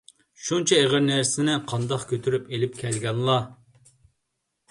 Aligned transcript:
شۇنچە 0.43 0.77
ئېغىر 0.83 1.03
نەرسىنى 1.09 1.57
قانداق 1.73 2.07
كۆتۈرۈپ 2.13 2.49
ئېلىپ 2.55 2.79
كەلگەنلا؟ 2.81 3.39